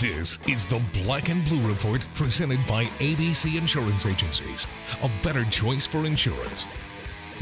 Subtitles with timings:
[0.00, 4.66] This is the Black and Blue Report presented by ABC Insurance Agencies,
[5.02, 6.64] a better choice for insurance.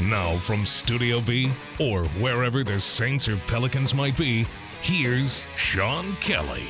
[0.01, 1.49] Now, from Studio B
[1.79, 4.45] or wherever the Saints or Pelicans might be,
[4.81, 6.65] here's Sean Kelly.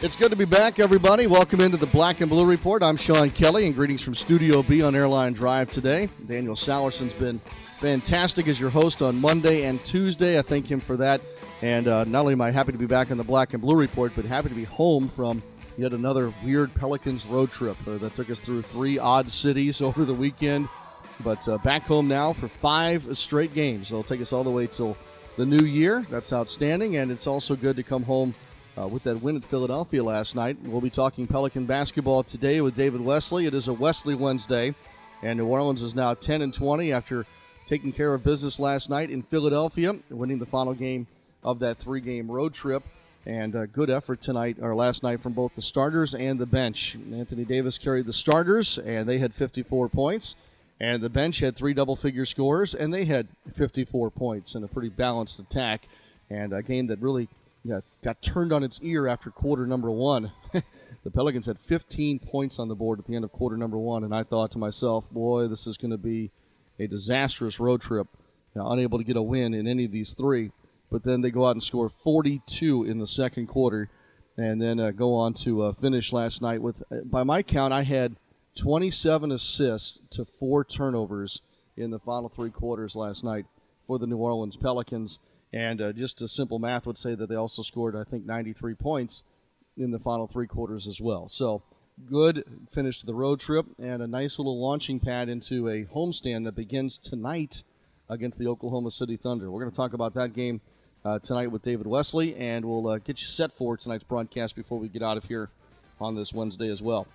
[0.00, 1.26] It's good to be back, everybody.
[1.26, 2.82] Welcome into the Black and Blue Report.
[2.82, 6.08] I'm Sean Kelly, and greetings from Studio B on Airline Drive today.
[6.26, 7.40] Daniel Salerson has been
[7.78, 10.38] fantastic as your host on Monday and Tuesday.
[10.38, 11.20] I thank him for that.
[11.62, 13.76] And uh, not only am I happy to be back on the Black and Blue
[13.76, 15.42] Report, but happy to be home from
[15.78, 20.04] yet another weird Pelicans road trip uh, that took us through three odd cities over
[20.04, 20.68] the weekend.
[21.24, 23.88] But uh, back home now for five straight games.
[23.88, 24.96] They'll take us all the way till
[25.36, 26.06] the new year.
[26.10, 26.96] That's outstanding.
[26.96, 28.34] And it's also good to come home
[28.76, 30.58] uh, with that win at Philadelphia last night.
[30.62, 33.46] We'll be talking Pelican basketball today with David Wesley.
[33.46, 34.74] It is a Wesley Wednesday,
[35.22, 37.24] and New Orleans is now 10 and 20 after
[37.66, 41.06] taking care of business last night in Philadelphia, winning the final game
[41.46, 42.82] of that three-game road trip.
[43.24, 46.96] And a good effort tonight or last night from both the starters and the bench.
[47.12, 50.36] Anthony Davis carried the starters, and they had 54 points.
[50.78, 54.68] And the bench had three double figure scores, and they had 54 points in a
[54.68, 55.88] pretty balanced attack.
[56.28, 57.28] And a game that really
[57.64, 60.30] yeah, got turned on its ear after quarter number one.
[60.52, 64.04] the Pelicans had 15 points on the board at the end of quarter number one,
[64.04, 66.30] and I thought to myself, boy, this is going to be
[66.78, 68.06] a disastrous road trip.
[68.54, 70.50] Know, unable to get a win in any of these three
[70.90, 73.88] but then they go out and score 42 in the second quarter,
[74.36, 77.72] and then uh, go on to uh, finish last night with, uh, by my count,
[77.72, 78.16] I had
[78.56, 81.42] 27 assists to four turnovers
[81.76, 83.46] in the final three quarters last night
[83.86, 85.18] for the New Orleans Pelicans.
[85.52, 88.74] And uh, just a simple math would say that they also scored, I think, 93
[88.74, 89.22] points
[89.76, 91.28] in the final three quarters as well.
[91.28, 91.62] So
[92.04, 96.44] good finish to the road trip and a nice little launching pad into a homestand
[96.44, 97.62] that begins tonight
[98.08, 99.50] against the Oklahoma City Thunder.
[99.50, 100.60] We're going to talk about that game
[101.06, 104.78] uh, tonight with David Wesley, and we'll uh, get you set for tonight's broadcast before
[104.78, 105.50] we get out of here
[106.00, 107.06] on this Wednesday as well.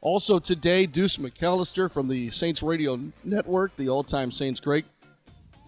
[0.00, 4.84] Also today, Deuce McAllister from the Saints Radio Network, the all-time Saints great,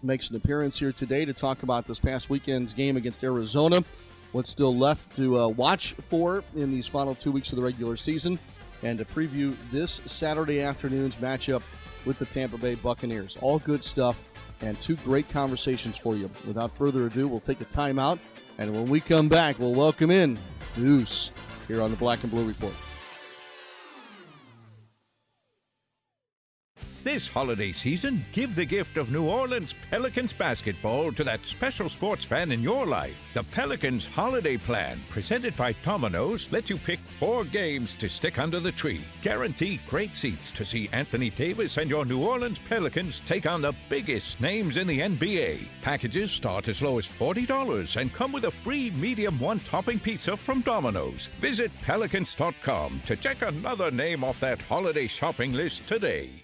[0.01, 3.83] makes an appearance here today to talk about this past weekend's game against Arizona,
[4.31, 7.97] what's still left to uh, watch for in these final two weeks of the regular
[7.97, 8.39] season,
[8.81, 11.63] and to preview this Saturday afternoon's matchup
[12.05, 13.37] with the Tampa Bay Buccaneers.
[13.41, 14.32] All good stuff
[14.63, 16.29] and two great conversations for you.
[16.47, 18.17] Without further ado, we'll take a timeout,
[18.57, 20.39] and when we come back, we'll welcome in
[20.75, 21.31] Deuce
[21.67, 22.73] here on the Black and Blue Report.
[27.03, 32.23] This holiday season, give the gift of New Orleans Pelicans basketball to that special sports
[32.23, 33.25] fan in your life.
[33.33, 38.61] The Pelicans Holiday Plan, presented by Domino's, lets you pick four games to stick under
[38.61, 39.03] the tree.
[39.21, 43.75] Guarantee great seats to see Anthony Davis and your New Orleans Pelicans take on the
[43.89, 45.67] biggest names in the NBA.
[45.81, 50.37] Packages start as low as $40 and come with a free medium one topping pizza
[50.37, 51.29] from Domino's.
[51.41, 56.43] Visit pelicans.com to check another name off that holiday shopping list today.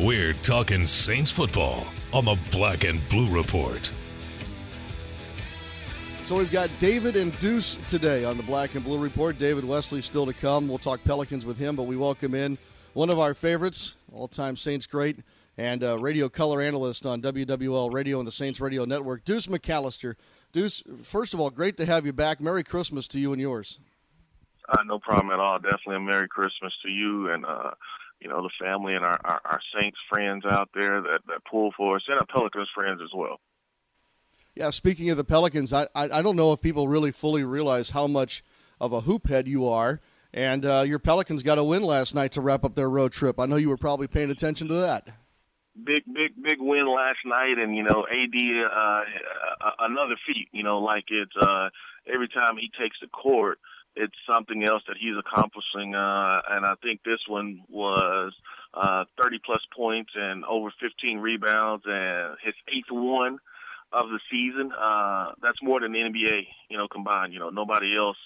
[0.00, 3.92] We're talking Saints football on the Black and Blue Report.
[6.24, 9.38] So we've got David and Deuce today on the Black and Blue Report.
[9.38, 10.68] David Wesley still to come.
[10.68, 12.56] We'll talk Pelicans with him, but we welcome in
[12.94, 15.18] one of our favorites, all-time Saints great,
[15.58, 20.14] and uh, radio color analyst on WWL Radio and the Saints Radio Network, Deuce McAllister.
[20.54, 22.40] Deuce, first of all, great to have you back.
[22.40, 23.78] Merry Christmas to you and yours.
[24.66, 25.58] Uh, no problem at all.
[25.58, 27.72] Definitely a Merry Christmas to you and uh,
[28.20, 31.72] you know, the family and our, our, our Saints friends out there that, that pull
[31.76, 33.40] for us and our Pelicans friends as well.
[34.54, 37.90] Yeah, speaking of the Pelicans, I, I, I don't know if people really fully realize
[37.90, 38.44] how much
[38.80, 40.00] of a hoop head you are.
[40.32, 43.40] And uh, your Pelicans got a win last night to wrap up their road trip.
[43.40, 45.08] I know you were probably paying attention to that.
[45.82, 50.48] Big, big, big win last night, and you know, AD uh, another feat.
[50.52, 51.70] You know, like it's uh,
[52.12, 53.58] every time he takes the court,
[53.96, 55.94] it's something else that he's accomplishing.
[55.94, 58.32] Uh, and I think this one was
[58.74, 63.38] uh, 30 plus points and over 15 rebounds and his eighth one
[63.92, 64.72] of the season.
[64.72, 67.32] Uh, that's more than the NBA, you know, combined.
[67.32, 68.18] You know, nobody else.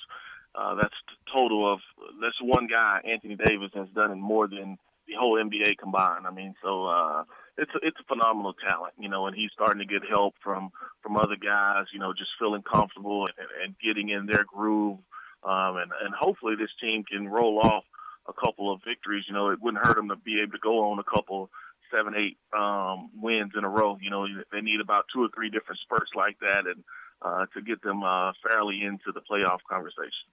[0.54, 1.80] Uh, that's the total of
[2.20, 4.78] this one guy, Anthony Davis, has done in more than
[5.08, 6.26] the whole NBA combined.
[6.26, 7.24] I mean, so uh,
[7.58, 10.70] it's a, it's a phenomenal talent, you know, and he's starting to get help from
[11.02, 14.98] from other guys, you know, just feeling comfortable and, and getting in their groove,
[15.44, 17.84] um, and and hopefully this team can roll off
[18.28, 19.24] a couple of victories.
[19.28, 21.50] You know, it wouldn't hurt them to be able to go on a couple
[21.94, 23.98] seven, eight um, wins in a row.
[24.00, 26.82] You know, they need about two or three different spurts like that, and
[27.22, 30.28] uh, to get them uh, fairly into the playoff conversation.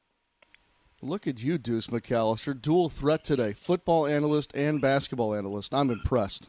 [1.04, 5.74] Look at you, Deuce McAllister, dual threat today, football analyst and basketball analyst.
[5.74, 6.48] I'm impressed.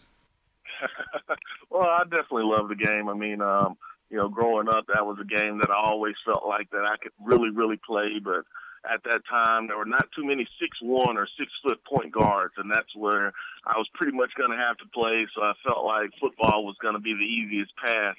[1.71, 3.09] well, I definitely love the game.
[3.09, 3.79] I mean, um,
[4.13, 6.97] you know, growing up, that was a game that I always felt like that I
[7.03, 8.21] could really, really play.
[8.23, 8.45] But
[8.85, 12.53] at that time, there were not too many six one or six foot point guards,
[12.59, 13.33] and that's where
[13.65, 15.27] I was pretty much going to have to play.
[15.35, 18.17] So I felt like football was going to be the easiest path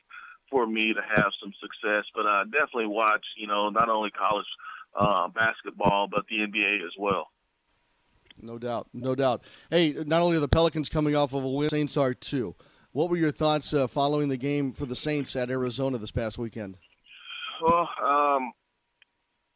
[0.50, 2.06] for me to have some success.
[2.16, 4.50] But I definitely watch, you know, not only college
[5.00, 7.30] uh, basketball but the NBA as well.
[8.42, 9.44] No doubt, no doubt.
[9.70, 12.56] Hey, not only are the Pelicans coming off of a win, Saints are too.
[12.94, 16.38] What were your thoughts uh, following the game for the Saints at Arizona this past
[16.38, 16.78] weekend?
[17.60, 18.54] Well, um,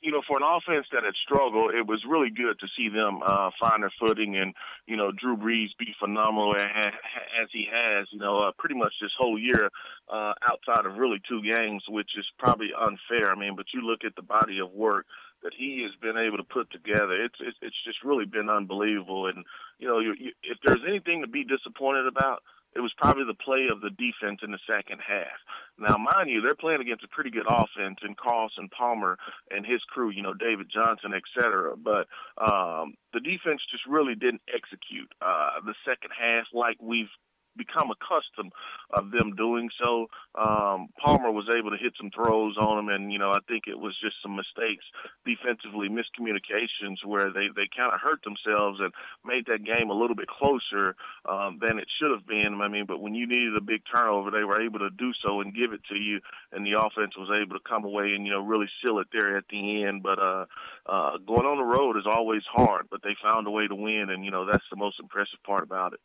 [0.01, 3.19] you know, for an offense that had struggled, it was really good to see them
[3.21, 4.55] uh, find their footing and,
[4.87, 9.11] you know, Drew Brees be phenomenal as he has, you know, uh, pretty much this
[9.17, 9.69] whole year
[10.09, 13.31] uh, outside of really two games, which is probably unfair.
[13.31, 15.05] I mean, but you look at the body of work
[15.43, 17.13] that he has been able to put together.
[17.23, 19.27] It's it's, it's just really been unbelievable.
[19.27, 19.45] And
[19.77, 22.41] you know, you, you, if there's anything to be disappointed about,
[22.75, 25.37] it was probably the play of the defense in the second half.
[25.79, 29.17] Now, mind you, they're playing against a pretty good offense in Carson Palmer
[29.49, 31.75] and his crew, you know, David Johnson, et cetera.
[31.75, 37.11] But um, the defense just really didn't execute uh, the second half like we've
[37.57, 38.53] become accustomed
[38.91, 40.07] of them doing so.
[40.35, 43.65] Um, Palmer was able to hit some throws on him, and you know I think
[43.67, 44.85] it was just some mistakes
[45.25, 48.93] defensively, miscommunications where they they kind of hurt themselves and
[49.25, 50.95] made that game a little bit closer
[51.27, 52.59] um, than it should have been.
[52.61, 55.41] I mean, but when you needed a big turnover, they were able to do so
[55.41, 56.19] and give it to you,
[56.51, 59.37] and the offense was able to come away and you know really seal it there
[59.37, 60.03] at the end.
[60.03, 60.45] But uh,
[60.85, 64.07] uh, going on the road is always hard, but they found a way to win,
[64.09, 65.99] and you know that's the most impressive part about it.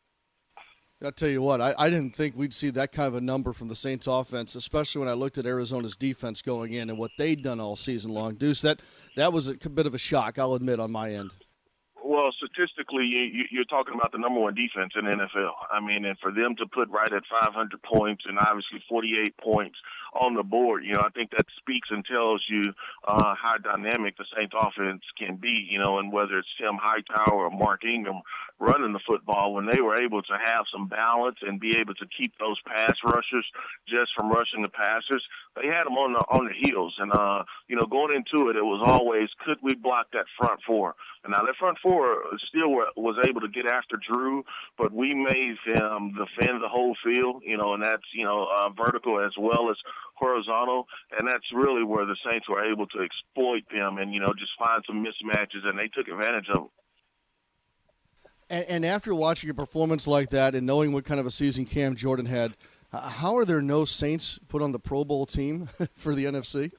[1.04, 3.52] I'll tell you what, I, I didn't think we'd see that kind of a number
[3.52, 7.10] from the Saints offense, especially when I looked at Arizona's defense going in and what
[7.19, 8.34] they'd done all season long.
[8.34, 8.81] Deuce, that,
[9.16, 11.31] that was a bit of a shock, I'll admit, on my end.
[12.04, 15.52] Well, statistically, you, you're talking about the number one defense in NFL.
[15.70, 19.78] I mean, and for them to put right at 500 points and obviously 48 points
[20.12, 22.73] on the board, you know, I think that speaks and tells you
[23.06, 27.47] uh, how dynamic the Saints offense can be, you know, and whether it's Tim Hightower
[27.47, 28.20] or Mark Ingram
[28.61, 32.06] running the football, when they were able to have some balance and be able to
[32.17, 33.47] keep those pass rushers
[33.88, 35.25] just from rushing the passers,
[35.56, 36.94] they had them on the on the heels.
[36.99, 40.61] And uh, you know, going into it, it was always could we block that front
[40.67, 40.94] four?
[41.25, 44.44] And now that front four still were, was able to get after Drew,
[44.79, 47.43] but we made them defend the whole field.
[47.44, 49.76] You know, and that's you know uh, vertical as well as
[50.14, 50.87] horizontal,
[51.19, 54.52] and that's really where the Saints were able to exploit them and you know just
[54.58, 56.70] find some mismatches, and they took advantage of them.
[58.50, 61.64] And, and after watching a performance like that and knowing what kind of a season
[61.64, 62.54] Cam Jordan had,
[62.93, 66.72] how are there no Saints put on the Pro Bowl team for the NFC?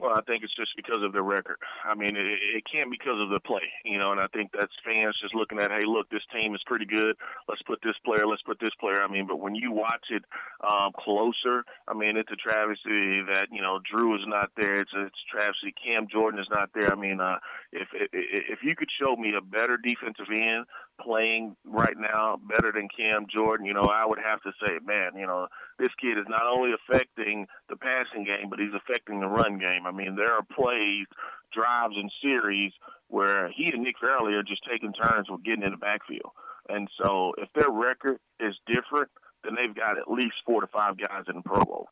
[0.00, 1.56] Well, I think it's just because of their record.
[1.84, 2.24] I mean, it,
[2.56, 4.12] it can't because of the play, you know.
[4.12, 7.16] And I think that's fans just looking at, hey, look, this team is pretty good.
[7.48, 8.26] Let's put this player.
[8.26, 9.02] Let's put this player.
[9.02, 10.24] I mean, but when you watch it
[10.64, 14.80] um, closer, I mean, it's a travesty that you know Drew is not there.
[14.80, 15.74] It's a, it's a travesty.
[15.76, 16.90] Cam Jordan is not there.
[16.90, 17.36] I mean, uh,
[17.72, 20.64] if if you could show me a better defensive end
[21.04, 25.12] playing right now better than Cam Jordan, you know, I would have to say, man,
[25.16, 29.26] you know, this kid is not only affecting the passing game, but he's affecting the
[29.26, 29.86] run game.
[29.86, 31.06] I mean, there are plays,
[31.52, 32.72] drives, and series
[33.08, 36.32] where he and Nick Fairley are just taking turns with getting in the backfield.
[36.68, 39.10] And so if their record is different,
[39.42, 41.88] then they've got at least four to five guys in the Pro Bowl.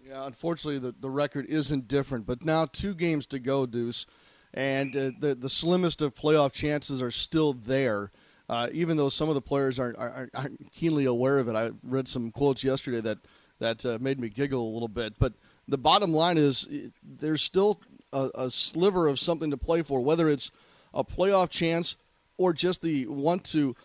[0.00, 2.26] Yeah, unfortunately, the, the record isn't different.
[2.26, 4.06] But now two games to go, Deuce
[4.54, 8.10] and uh, the the slimmest of playoff chances are still there.
[8.48, 11.70] Uh, even though some of the players aren't, aren't, aren't, keenly aware of it, I
[11.82, 13.18] read some quotes yesterday that
[13.58, 15.18] that uh, made me giggle a little bit.
[15.18, 15.34] But
[15.66, 16.66] the bottom line is,
[17.02, 17.80] there's still
[18.12, 20.50] a, a, sliver of something to play for, whether it's
[20.94, 21.96] a playoff chance
[22.36, 23.76] or just the want to,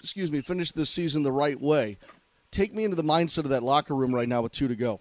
[0.00, 1.98] excuse me, finish this season the right way.
[2.50, 5.00] Take me into the mindset of that locker room right now with two to go.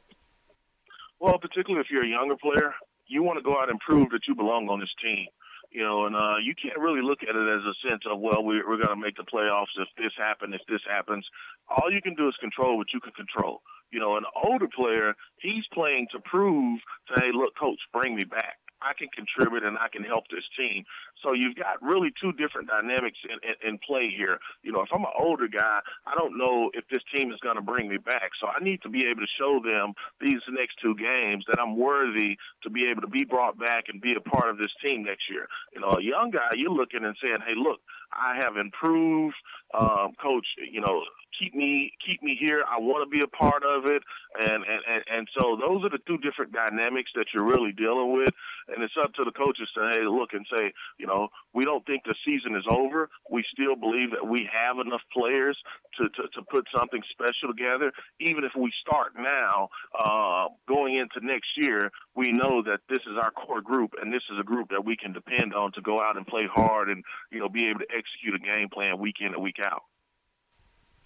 [1.19, 2.73] Well, particularly if you're a younger player,
[3.07, 5.27] you want to go out and prove that you belong on this team.
[5.71, 8.43] You know, and uh, you can't really look at it as a sense of, well,
[8.43, 11.25] we're, we're going to make the playoffs if this happens, if this happens.
[11.67, 13.61] All you can do is control what you can control.
[13.91, 18.23] You know, an older player, he's playing to prove, to, hey, look, coach, bring me
[18.23, 18.55] back.
[18.85, 20.85] I can contribute and I can help this team.
[21.23, 24.37] So you've got really two different dynamics in, in, in play here.
[24.61, 27.55] You know, if I'm an older guy, I don't know if this team is going
[27.55, 28.37] to bring me back.
[28.39, 31.75] So I need to be able to show them these next two games that I'm
[31.75, 35.03] worthy to be able to be brought back and be a part of this team
[35.03, 35.47] next year.
[35.73, 37.79] You know, a young guy, you're looking and saying, hey, look,
[38.13, 39.35] I have improved.
[39.73, 41.01] Um, coach, you know,
[41.39, 42.63] keep me keep me here.
[42.69, 44.03] I want to be a part of it,
[44.39, 48.13] and, and and and so those are the two different dynamics that you're really dealing
[48.13, 48.33] with,
[48.67, 51.85] and it's up to the coaches to hey look and say you know we don't
[51.85, 53.09] think the season is over.
[53.29, 55.57] We still believe that we have enough players
[55.97, 57.91] to to, to put something special together.
[58.19, 63.17] Even if we start now, uh, going into next year, we know that this is
[63.21, 66.01] our core group, and this is a group that we can depend on to go
[66.01, 69.17] out and play hard and you know be able to execute a game plan week
[69.19, 69.83] in and week out.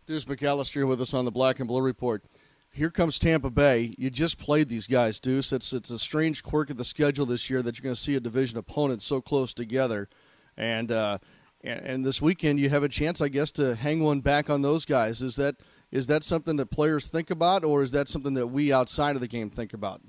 [0.09, 2.23] Deuce McAllister with us on the Black and Blue Report.
[2.71, 3.93] Here comes Tampa Bay.
[3.99, 5.53] You just played these guys, Deuce.
[5.53, 8.15] It's it's a strange quirk of the schedule this year that you're going to see
[8.15, 10.09] a division opponent so close together,
[10.57, 11.19] and uh,
[11.63, 14.63] and, and this weekend you have a chance, I guess, to hang one back on
[14.63, 15.21] those guys.
[15.21, 15.57] Is that
[15.91, 19.21] is that something that players think about, or is that something that we outside of
[19.21, 20.01] the game think about?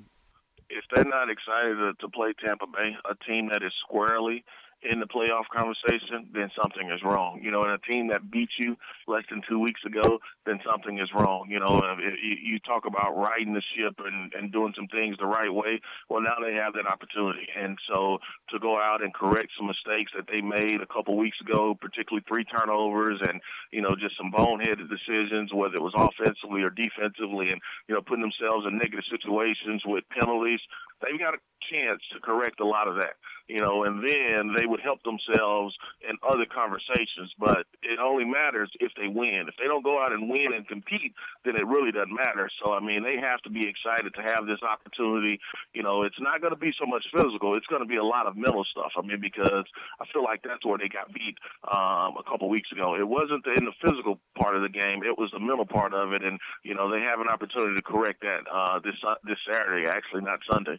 [0.71, 4.45] If they're not excited to, to play Tampa Bay, a team that is squarely
[4.83, 7.41] in the playoff conversation, then something is wrong.
[7.43, 10.99] You know, in a team that beat you less than two weeks ago, then something
[10.99, 11.49] is wrong.
[11.51, 15.53] You know, you talk about riding the ship and, and doing some things the right
[15.53, 15.81] way.
[16.09, 18.19] Well, now they have that opportunity, and so
[18.51, 22.25] to go out and correct some mistakes that they made a couple weeks ago, particularly
[22.27, 23.41] three turnovers and
[23.73, 28.01] you know just some boneheaded decisions, whether it was offensively or defensively, and you know
[28.01, 30.61] putting themselves in negative situations with penalties.
[31.01, 31.41] They've got a
[31.73, 33.17] chance to correct a lot of that
[33.51, 35.75] you know, and then they would help themselves
[36.07, 37.35] in other conversations.
[37.39, 39.51] But it only matters if they win.
[39.51, 41.13] If they don't go out and win and compete,
[41.45, 42.49] then it really doesn't matter.
[42.63, 45.41] So, I mean, they have to be excited to have this opportunity.
[45.75, 48.05] You know, it's not going to be so much physical, it's going to be a
[48.05, 48.93] lot of mental stuff.
[48.97, 49.67] I mean, because
[49.99, 52.95] I feel like that's where they got beat um, a couple weeks ago.
[52.95, 56.13] It wasn't in the physical part of the game, it was the mental part of
[56.13, 56.23] it.
[56.23, 59.91] And, you know, they have an opportunity to correct that uh, this, uh, this Saturday,
[59.91, 60.79] actually, not Sunday.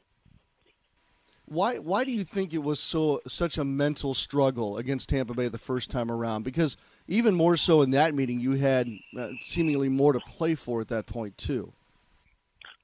[1.52, 5.50] Why why do you think it was so such a mental struggle against Tampa Bay
[5.50, 6.44] the first time around?
[6.44, 6.78] Because
[7.10, 8.88] even more so in that meeting, you had
[9.20, 11.74] uh, seemingly more to play for at that point too.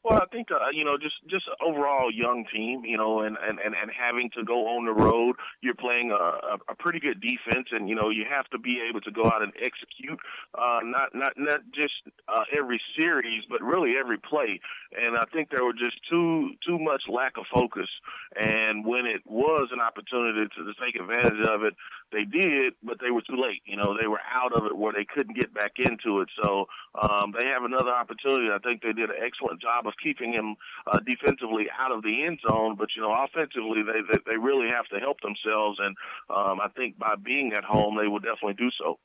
[0.07, 3.59] Well, I think uh, you know, just just overall young team, you know, and and
[3.59, 7.67] and, and having to go on the road, you're playing a, a, pretty good defense,
[7.71, 10.17] and you know, you have to be able to go out and execute,
[10.55, 14.61] uh, not not not just uh, every series, but really every play.
[14.97, 17.89] And I think there were just too too much lack of focus,
[18.37, 21.73] and when it was an opportunity to, to take advantage of it,
[22.13, 23.61] they did, but they were too late.
[23.65, 26.29] You know, they were out of it where they couldn't get back into it.
[26.41, 28.47] So um, they have another opportunity.
[28.47, 32.25] I think they did an excellent job of keeping him uh, defensively out of the
[32.25, 35.95] end zone, but you know, offensively they they, they really have to help themselves, and
[36.29, 38.99] um, I think by being at home, they will definitely do so.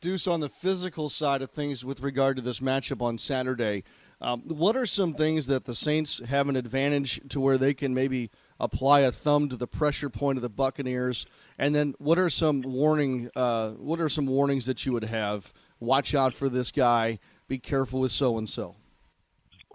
[0.00, 3.82] Deuce, on the physical side of things with regard to this matchup on Saturday,
[4.20, 7.92] um, what are some things that the Saints have an advantage to where they can
[7.92, 11.26] maybe apply a thumb to the pressure point of the Buccaneers?
[11.58, 13.30] And then what are some warning?
[13.36, 15.52] Uh, what are some warnings that you would have?
[15.80, 17.18] Watch out for this guy.
[17.48, 18.76] Be careful with so and so.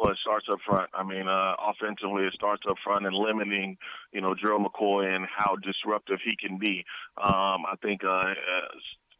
[0.01, 0.89] Well, it starts up front.
[0.95, 3.77] I mean, uh, offensively, it starts up front and limiting,
[4.11, 6.83] you know, Gerald McCoy and how disruptive he can be.
[7.21, 8.33] Um, I think uh,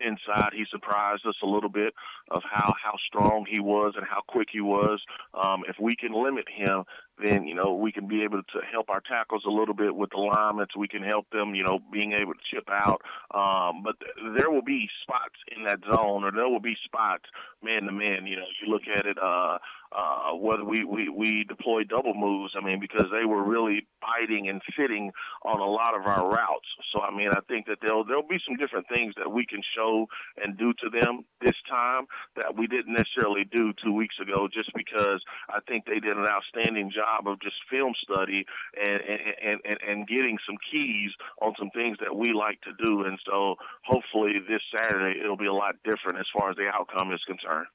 [0.02, 0.52] inside.
[0.54, 1.94] He surprised us a little bit
[2.30, 5.02] of how how strong he was and how quick he was.
[5.34, 6.84] Um, if we can limit him,
[7.22, 10.10] then you know we can be able to help our tackles a little bit with
[10.12, 10.68] the linemen.
[10.78, 13.02] We can help them, you know, being able to chip out.
[13.34, 13.96] Um, but
[14.38, 17.26] there will be spots in that zone, or there will be spots
[17.64, 18.26] man to man.
[18.26, 19.18] You know, you look at it.
[19.22, 19.58] Uh,
[19.92, 24.48] uh, whether we, we, we deploy double moves, I mean, because they were really biting
[24.48, 25.12] and fitting
[25.44, 26.68] on a lot of our routes.
[26.94, 29.62] So, I mean, I think that there'll, there'll be some different things that we can
[29.76, 30.08] show
[30.42, 32.06] and do to them this time
[32.36, 36.26] that we didn't necessarily do two weeks ago, just because I think they did an
[36.26, 38.46] outstanding job of just film study
[38.80, 43.04] and, and, and, and getting some keys on some things that we like to do.
[43.04, 47.12] And so hopefully this Saturday it'll be a lot different as far as the outcome
[47.12, 47.68] is concerned.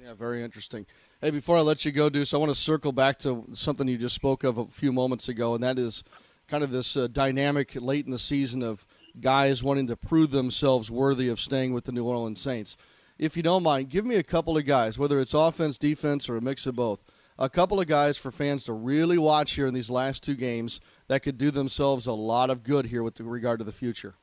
[0.00, 0.86] Yeah, very interesting.
[1.20, 3.98] Hey, before I let you go, Deuce, I want to circle back to something you
[3.98, 6.04] just spoke of a few moments ago, and that is
[6.46, 8.86] kind of this uh, dynamic late in the season of
[9.20, 12.76] guys wanting to prove themselves worthy of staying with the New Orleans Saints.
[13.18, 16.36] If you don't mind, give me a couple of guys, whether it's offense, defense, or
[16.36, 17.00] a mix of both.
[17.36, 20.80] A couple of guys for fans to really watch here in these last two games
[21.08, 24.14] that could do themselves a lot of good here with regard to the future.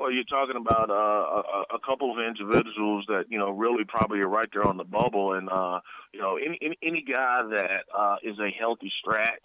[0.00, 4.20] Well, you're talking about uh, a, a couple of individuals that you know really probably
[4.20, 5.80] are right there on the bubble, and uh,
[6.14, 9.44] you know any any, any guy that uh, is a healthy stretch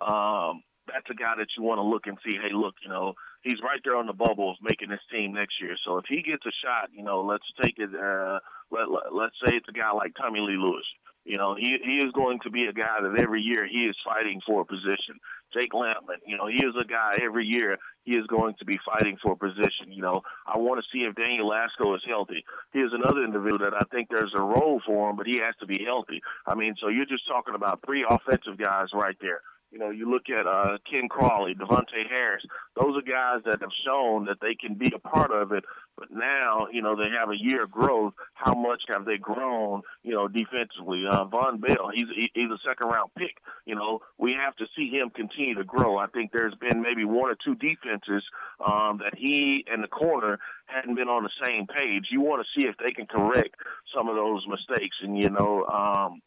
[0.00, 2.38] um, that's a guy that you want to look and see.
[2.40, 5.60] Hey, look, you know, he's right there on the bubble of making his team next
[5.60, 5.76] year.
[5.84, 7.90] So if he gets a shot, you know, let's take it.
[7.90, 8.38] Uh,
[8.70, 10.86] let, let let's say it's a guy like Tommylee Lewis.
[11.24, 13.96] You know, he he is going to be a guy that every year he is
[14.04, 15.18] fighting for a position.
[15.56, 18.78] Jake Lampman, you know, he is a guy every year he is going to be
[18.86, 19.90] fighting for a position.
[19.90, 22.44] You know, I want to see if Daniel Lasco is healthy.
[22.72, 25.54] He is another individual that I think there's a role for him, but he has
[25.60, 26.22] to be healthy.
[26.46, 29.40] I mean, so you're just talking about three offensive guys right there.
[29.72, 32.44] You know, you look at uh, Ken Crawley, De'Vante Harris.
[32.80, 35.64] Those are guys that have shown that they can be a part of it.
[35.98, 38.14] But now, you know, they have a year of growth.
[38.34, 39.82] How much have they grown?
[40.02, 41.04] You know, defensively.
[41.10, 43.36] Uh, Vonn Bell, he's he's a second round pick.
[43.64, 45.96] You know, we have to see him continue to grow.
[45.96, 48.22] I think there's been maybe one or two defenses
[48.64, 52.08] um, that he and the corner hadn't been on the same page.
[52.10, 53.56] You want to see if they can correct
[53.94, 54.96] some of those mistakes.
[55.02, 56.20] And you know, um,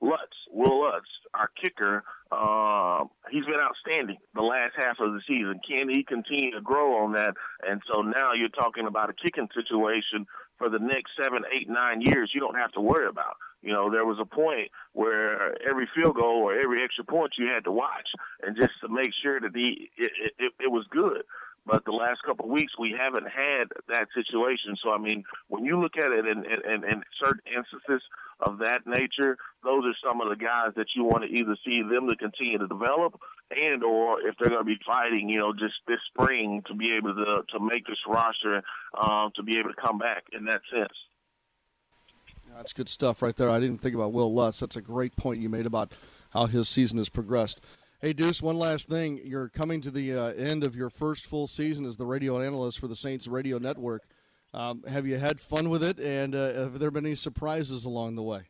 [0.00, 5.60] Lutz, Will Lutz, our kicker, uh, he's been outstanding the last half of the season.
[5.66, 7.34] Can he continue to grow on that?
[7.66, 10.26] And so now you're talking about a kicking situation
[10.58, 12.30] for the next seven, eight, nine years.
[12.34, 13.36] You don't have to worry about.
[13.62, 17.46] You know, there was a point where every field goal or every extra point you
[17.46, 18.08] had to watch,
[18.42, 21.22] and just to make sure that the it, it, it was good.
[21.66, 24.76] But the last couple of weeks, we haven't had that situation.
[24.82, 28.06] So, I mean, when you look at it in, in, in certain instances
[28.40, 31.82] of that nature, those are some of the guys that you want to either see
[31.82, 33.18] them to continue to develop
[33.50, 36.96] and or if they're going to be fighting, you know, just this spring to be
[36.96, 38.62] able to to make this roster
[39.00, 40.92] um, to be able to come back in that sense.
[42.54, 43.50] That's good stuff right there.
[43.50, 44.60] I didn't think about Will Lutz.
[44.60, 45.92] That's a great point you made about
[46.30, 47.60] how his season has progressed.
[48.06, 49.20] Hey, Deuce, one last thing.
[49.24, 52.78] You're coming to the uh, end of your first full season as the radio analyst
[52.78, 54.04] for the Saints Radio Network.
[54.54, 58.14] Um, have you had fun with it, and uh, have there been any surprises along
[58.14, 58.42] the way?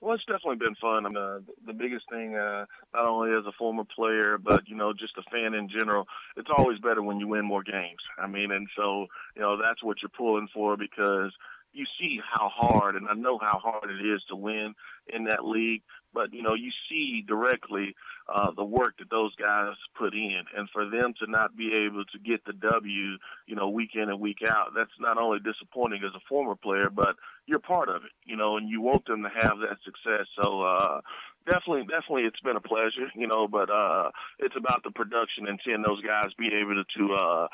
[0.00, 1.04] Well, it's definitely been fun.
[1.04, 4.76] I mean, uh, the biggest thing, uh, not only as a former player, but you
[4.76, 7.98] know, just a fan in general, it's always better when you win more games.
[8.22, 11.32] I mean, and so you know that's what you're pulling for because
[11.72, 14.74] you see how hard, and I know how hard it is to win
[15.12, 15.82] in that league.
[16.12, 17.94] But you know, you see directly
[18.28, 22.04] uh, the work that those guys put in, and for them to not be able
[22.04, 26.02] to get the W, you know, week in and week out, that's not only disappointing
[26.04, 29.22] as a former player, but you're part of it, you know, and you want them
[29.22, 30.26] to have that success.
[30.40, 31.00] So uh,
[31.46, 33.48] definitely, definitely, it's been a pleasure, you know.
[33.48, 37.48] But uh, it's about the production and seeing those guys be able to, uh,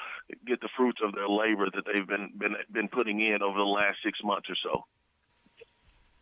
[0.47, 3.65] get the fruits of their labor that they've been been been putting in over the
[3.65, 4.85] last six months or so.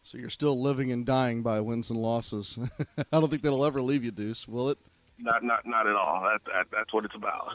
[0.05, 2.59] So you're still living and dying by wins and losses.
[2.99, 4.77] I don't think that'll ever leave you, Deuce, will it?
[5.19, 6.21] Not, not, not at all.
[6.21, 7.51] That, that, that's what it's about.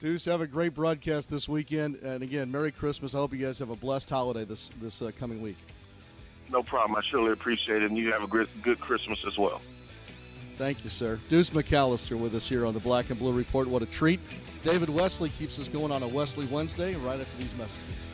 [0.00, 3.14] Deuce, have a great broadcast this weekend, and again, Merry Christmas.
[3.14, 5.58] I hope you guys have a blessed holiday this this uh, coming week.
[6.50, 6.96] No problem.
[6.96, 9.60] I surely appreciate it, and you have a good, good Christmas as well.
[10.58, 11.20] Thank you, sir.
[11.28, 13.68] Deuce McAllister with us here on the Black and Blue Report.
[13.68, 14.18] What a treat.
[14.64, 18.09] David Wesley keeps us going on a Wesley Wednesday right after these messages.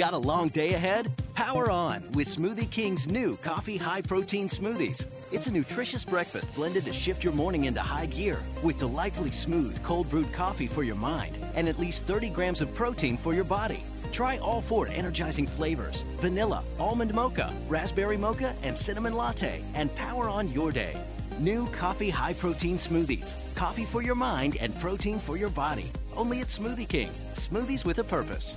[0.00, 1.12] Got a long day ahead?
[1.34, 5.04] Power on with Smoothie King's new coffee high protein smoothies.
[5.30, 9.78] It's a nutritious breakfast blended to shift your morning into high gear with delightfully smooth
[9.82, 13.44] cold brewed coffee for your mind and at least 30 grams of protein for your
[13.44, 13.84] body.
[14.10, 20.30] Try all four energizing flavors vanilla, almond mocha, raspberry mocha, and cinnamon latte and power
[20.30, 20.96] on your day.
[21.38, 23.34] New coffee high protein smoothies.
[23.54, 25.92] Coffee for your mind and protein for your body.
[26.16, 27.10] Only at Smoothie King.
[27.34, 28.56] Smoothies with a purpose.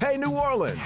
[0.00, 0.78] Hey, New Orleans!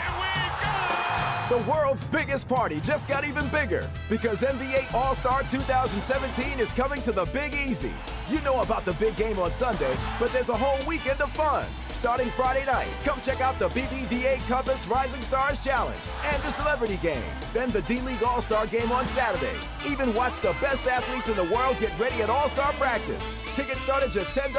[1.50, 7.02] The world's biggest party just got even bigger because NBA All Star 2017 is coming
[7.02, 7.92] to the Big Easy.
[8.30, 11.66] You know about the big game on Sunday, but there's a whole weekend of fun.
[11.92, 16.96] Starting Friday night, come check out the BBVA Compass Rising Stars Challenge and the Celebrity
[16.96, 17.34] Game.
[17.52, 19.58] Then the D League All Star Game on Saturday.
[19.86, 23.30] Even watch the best athletes in the world get ready at All Star practice.
[23.54, 24.54] Tickets start at just $10.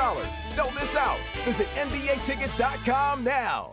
[0.55, 1.17] Don't miss out.
[1.43, 3.72] Visit NBATickets.com now.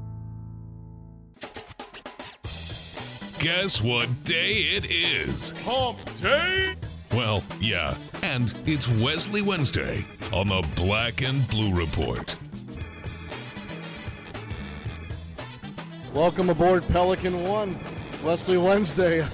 [3.39, 5.51] Guess what day it is?
[5.63, 6.75] Hump Day!
[7.11, 12.37] Well, yeah, and it's Wesley Wednesday on the Black and Blue Report.
[16.13, 17.79] Welcome aboard Pelican One,
[18.23, 19.25] Wesley Wednesday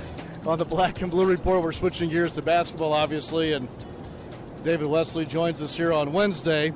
[0.45, 1.61] on the Black and Blue Report.
[1.61, 3.67] We're switching gears to basketball, obviously, and
[4.63, 6.71] David Wesley joins us here on Wednesday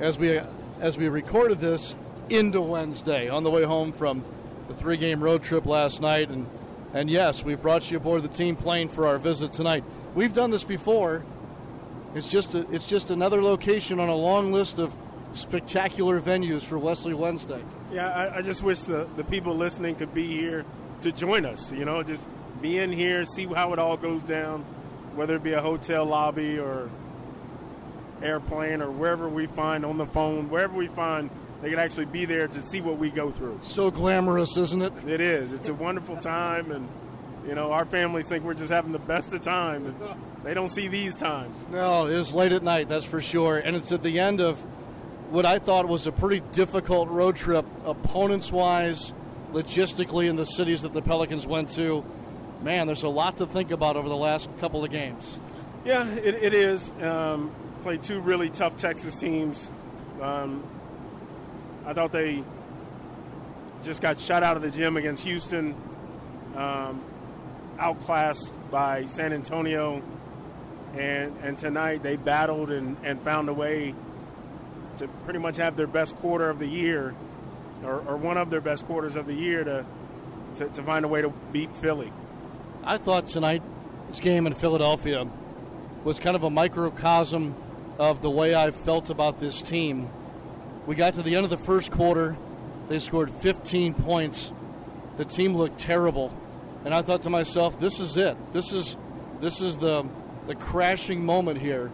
[0.00, 0.40] as we
[0.80, 1.94] as we recorded this
[2.30, 4.24] into Wednesday on the way home from
[4.68, 6.46] the three-game road trip last night, and
[6.94, 9.84] and yes, we've brought you aboard the team plane for our visit tonight.
[10.14, 11.24] We've done this before.
[12.14, 14.96] It's just a, it's just another location on a long list of
[15.34, 17.62] spectacular venues for Wesley Wednesday.
[17.92, 20.64] Yeah, I, I, just wish the, the people listening could be here
[21.02, 21.70] to join us.
[21.70, 22.26] You know, just
[22.62, 24.62] be in here, see how it all goes down,
[25.14, 26.90] whether it be a hotel lobby or
[28.22, 31.30] airplane or wherever we find on the phone, wherever we find,
[31.62, 33.60] they can actually be there to see what we go through.
[33.62, 34.92] So glamorous, isn't it?
[35.06, 35.52] It is.
[35.52, 36.88] It's a wonderful time, and
[37.46, 39.96] you know, our families think we're just having the best of time, and
[40.44, 41.58] they don't see these times.
[41.70, 44.58] No, it is late at night, that's for sure, and it's at the end of
[45.30, 49.12] what I thought was a pretty difficult road trip, opponents wise,
[49.52, 52.04] logistically, in the cities that the Pelicans went to.
[52.62, 55.38] Man, there's a lot to think about over the last couple of games.
[55.84, 56.90] Yeah, it, it is.
[57.02, 59.70] Um, played two really tough Texas teams.
[60.20, 60.64] Um,
[61.88, 62.44] I thought they
[63.82, 65.74] just got shut out of the gym against Houston,
[66.54, 67.02] um,
[67.78, 70.02] outclassed by San Antonio,
[70.94, 73.94] and and tonight they battled and, and found a way
[74.98, 77.14] to pretty much have their best quarter of the year,
[77.82, 79.86] or, or one of their best quarters of the year to,
[80.56, 82.12] to, to find a way to beat Philly.
[82.84, 83.62] I thought tonight
[84.08, 85.26] this game in Philadelphia
[86.04, 87.54] was kind of a microcosm
[87.98, 90.10] of the way I felt about this team.
[90.88, 92.34] We got to the end of the first quarter,
[92.88, 94.52] they scored 15 points.
[95.18, 96.32] The team looked terrible,
[96.82, 98.38] and I thought to myself, "This is it.
[98.54, 98.96] This is
[99.38, 100.06] this is the
[100.46, 101.90] the crashing moment here."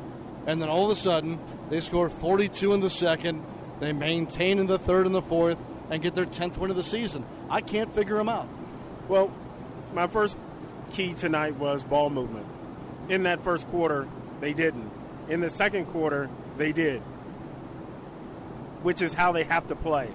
[0.46, 3.42] And then all of a sudden, they score 42 in the second.
[3.80, 5.58] They maintain in the third and the fourth
[5.90, 7.24] and get their 10th win of the season.
[7.50, 8.46] I can't figure them out.
[9.08, 9.32] Well,
[9.92, 10.36] my first
[10.92, 12.46] key tonight was ball movement.
[13.08, 14.06] In that first quarter,
[14.40, 14.88] they didn't.
[15.28, 17.02] In the second quarter, they did,
[18.84, 20.06] which is how they have to play.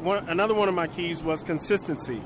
[0.00, 2.22] One, another one of my keys was consistency,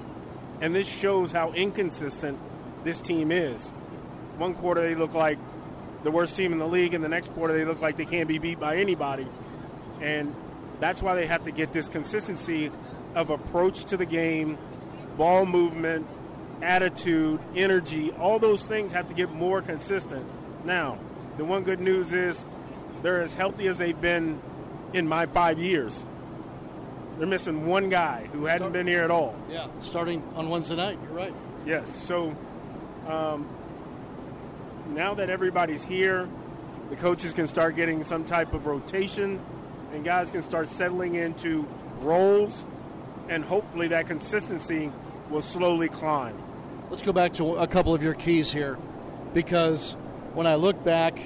[0.60, 2.38] and this shows how inconsistent
[2.84, 3.68] this team is.
[4.36, 5.38] One quarter, they look like
[6.04, 8.28] the worst team in the league, and the next quarter, they look like they can't
[8.28, 9.26] be beat by anybody.
[10.00, 10.34] And
[10.78, 12.70] that's why they have to get this consistency
[13.16, 14.56] of approach to the game,
[15.16, 16.06] ball movement,
[16.62, 20.24] attitude, energy, all those things have to get more consistent.
[20.64, 20.96] Now,
[21.36, 22.44] the one good news is
[23.02, 24.40] they're as healthy as they've been
[24.92, 26.04] in my five years.
[27.18, 29.34] They're missing one guy who hadn't been here at all.
[29.50, 30.98] Yeah, starting on Wednesday night.
[31.02, 31.34] You're right.
[31.66, 31.94] Yes.
[32.04, 32.36] So
[33.08, 33.48] um,
[34.90, 36.28] now that everybody's here,
[36.90, 39.40] the coaches can start getting some type of rotation,
[39.92, 41.66] and guys can start settling into
[42.00, 42.64] roles,
[43.28, 44.92] and hopefully that consistency
[45.28, 46.38] will slowly climb.
[46.88, 48.78] Let's go back to a couple of your keys here,
[49.34, 49.92] because
[50.34, 51.18] when I look back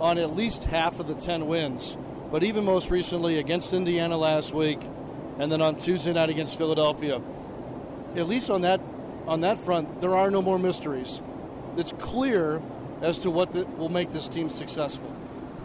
[0.00, 1.96] on at least half of the 10 wins,
[2.30, 4.80] but even most recently against Indiana last week,
[5.38, 7.20] and then on Tuesday night against Philadelphia,
[8.16, 8.80] at least on that
[9.26, 11.22] on that front, there are no more mysteries.
[11.78, 12.60] It's clear
[13.00, 15.10] as to what the, will make this team successful.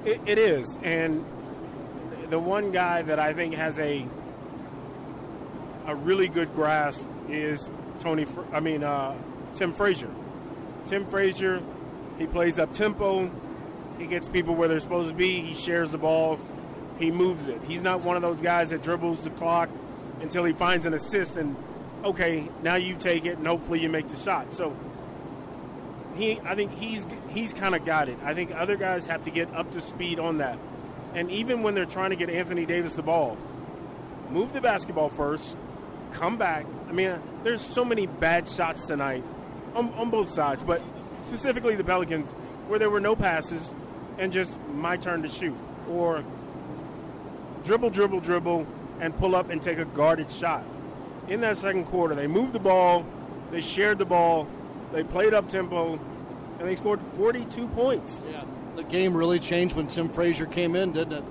[0.06, 1.26] It, it is, and
[2.30, 4.06] the one guy that I think has a
[5.86, 8.26] a really good grasp is Tony.
[8.52, 9.16] I mean uh,
[9.56, 10.12] Tim Frazier.
[10.88, 11.62] Tim Frazier,
[12.18, 13.30] he plays up tempo.
[14.00, 15.42] He gets people where they're supposed to be.
[15.42, 16.40] He shares the ball.
[16.98, 17.62] He moves it.
[17.68, 19.70] He's not one of those guys that dribbles the clock
[20.22, 21.56] until he finds an assist and
[22.04, 24.54] okay, now you take it and hopefully you make the shot.
[24.54, 24.76] So
[26.16, 28.18] he, I think he's he's kind of got it.
[28.24, 30.58] I think other guys have to get up to speed on that.
[31.14, 33.38] And even when they're trying to get Anthony Davis the ball,
[34.30, 35.56] move the basketball first,
[36.14, 36.66] come back.
[36.88, 39.24] I mean, there's so many bad shots tonight
[39.74, 40.82] on, on both sides, but
[41.28, 42.32] specifically the Pelicans,
[42.68, 43.74] where there were no passes
[44.20, 45.58] and just my turn to shoot.
[45.90, 46.24] Or
[47.64, 48.68] dribble, dribble, dribble,
[49.00, 50.64] and pull up and take a guarded shot.
[51.28, 53.06] In that second quarter, they moved the ball,
[53.50, 54.48] they shared the ball,
[54.92, 56.00] they played up tempo,
[56.60, 58.22] and they scored 42 points.
[58.30, 58.44] Yeah,
[58.76, 61.24] the game really changed when Tim Frazier came in, didn't it?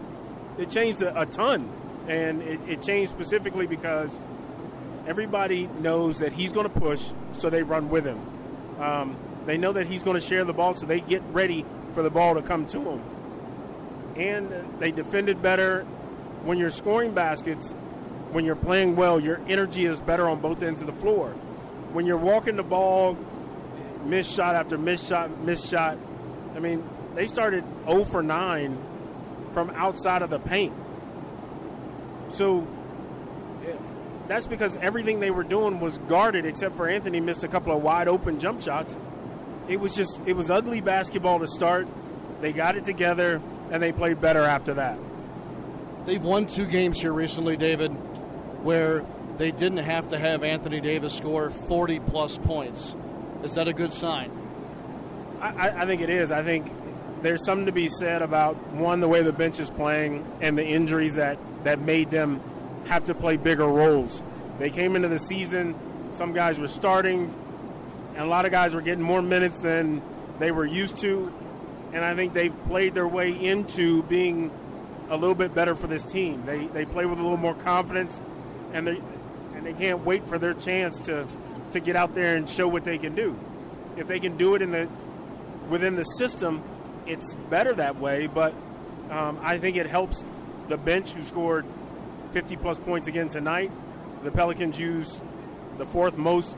[0.58, 1.70] It changed a, a ton,
[2.08, 4.18] and it, it changed specifically because
[5.06, 8.20] everybody knows that he's going to push, so they run with him.
[8.80, 11.64] Um, they know that he's going to share the ball, so they get ready
[11.98, 13.02] for the ball to come to them.
[14.14, 15.82] And they defended better.
[16.44, 17.72] When you're scoring baskets,
[18.30, 21.30] when you're playing well, your energy is better on both ends of the floor.
[21.92, 23.18] When you're walking the ball,
[24.04, 25.98] miss shot after miss shot, miss shot.
[26.54, 28.78] I mean, they started 0 for 9
[29.52, 30.74] from outside of the paint.
[32.30, 32.64] So
[34.28, 37.82] that's because everything they were doing was guarded, except for Anthony missed a couple of
[37.82, 38.96] wide open jump shots.
[39.68, 41.86] It was just it was ugly basketball to start.
[42.40, 44.98] They got it together and they played better after that.
[46.06, 47.90] They've won two games here recently, David,
[48.62, 49.04] where
[49.36, 52.96] they didn't have to have Anthony Davis score 40 plus points.
[53.42, 54.30] Is that a good sign?
[55.40, 56.32] I, I think it is.
[56.32, 56.72] I think
[57.22, 60.64] there's something to be said about one the way the bench is playing and the
[60.64, 62.40] injuries that that made them
[62.86, 64.22] have to play bigger roles.
[64.58, 65.74] They came into the season,
[66.14, 67.34] some guys were starting,
[68.18, 70.02] and a lot of guys were getting more minutes than
[70.40, 71.32] they were used to.
[71.92, 74.50] And I think they've played their way into being
[75.08, 76.44] a little bit better for this team.
[76.44, 78.20] They, they play with a little more confidence,
[78.72, 79.00] and they,
[79.54, 81.28] and they can't wait for their chance to,
[81.70, 83.38] to get out there and show what they can do.
[83.96, 84.88] If they can do it in the,
[85.68, 86.64] within the system,
[87.06, 88.52] it's better that way, but
[89.10, 90.24] um, I think it helps
[90.66, 91.66] the bench who scored
[92.32, 93.70] 50 plus points again tonight.
[94.24, 95.20] The Pelicans use
[95.76, 96.56] the fourth most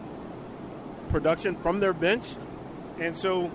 [1.11, 2.27] production from their bench.
[2.99, 3.51] And so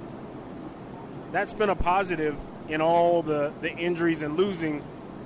[1.31, 2.35] that's been a positive
[2.67, 4.83] in all the, the injuries and losing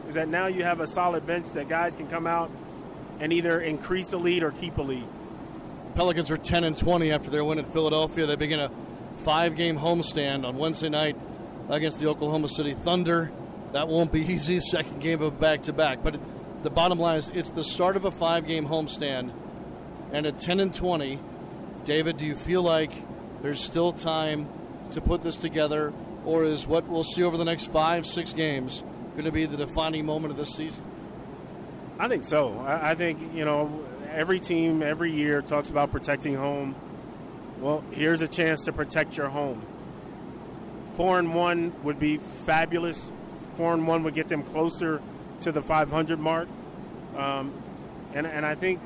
[0.08, 2.52] is that now you have a solid bench that guys can come out
[3.20, 5.06] and either increase the lead or keep a lead.
[5.96, 8.26] Pelicans are 10 and 20 after their win in Philadelphia.
[8.26, 8.72] They begin a
[9.18, 11.18] five game homestand on Wednesday night
[11.70, 13.32] against the Oklahoma City Thunder.
[13.74, 14.60] That won't be easy.
[14.62, 16.04] Second game of back to back.
[16.04, 16.20] But
[16.63, 19.32] the bottom line is it's the start of a five game homestand.
[20.12, 21.20] And at 10 and 20,
[21.89, 22.91] David, do you feel like
[23.41, 24.47] there's still time
[24.91, 25.91] to put this together?
[26.23, 29.58] Or is what we'll see over the next five, six games going to be the
[29.58, 30.86] defining moment of this season?
[31.97, 32.60] I think so.
[32.60, 36.75] I, think, you know, every team every year talks about protecting home.
[37.60, 39.63] Well, here's a chance to protect your home.
[40.95, 43.10] Four and one would be fabulous.
[43.58, 45.02] Four and one would get them closer
[45.41, 46.47] to the 500 mark,
[47.17, 47.52] um,
[48.13, 48.80] and and I think